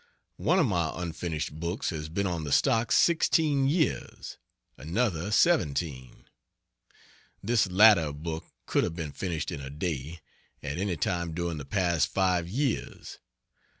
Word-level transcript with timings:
One 0.37 0.57
of 0.57 0.65
my 0.65 0.91
unfinished 0.99 1.59
books 1.59 1.91
has 1.91 2.09
been 2.09 2.25
on 2.25 2.43
the 2.43 2.51
stocks 2.51 2.95
sixteen 2.95 3.67
years; 3.69 4.39
another 4.75 5.29
seventeen. 5.31 6.25
This 7.43 7.67
latter 7.69 8.11
book 8.11 8.45
could 8.65 8.83
have 8.83 8.95
been 8.95 9.11
finished 9.11 9.51
in 9.51 9.61
a 9.61 9.69
day, 9.69 10.21
at 10.63 10.79
any 10.79 10.97
time 10.97 11.35
during 11.35 11.59
the 11.59 11.65
past 11.65 12.07
five 12.07 12.49
years. 12.49 13.19